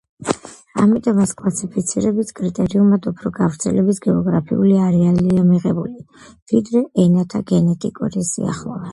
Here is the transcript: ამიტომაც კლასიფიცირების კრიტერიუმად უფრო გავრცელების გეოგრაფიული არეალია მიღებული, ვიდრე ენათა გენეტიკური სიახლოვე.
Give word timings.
ამიტომაც 0.83 1.31
კლასიფიცირების 1.39 2.31
კრიტერიუმად 2.39 3.09
უფრო 3.11 3.31
გავრცელების 3.35 3.99
გეოგრაფიული 4.05 4.71
არეალია 4.85 5.43
მიღებული, 5.51 6.17
ვიდრე 6.53 6.81
ენათა 7.05 7.43
გენეტიკური 7.53 8.25
სიახლოვე. 8.31 8.89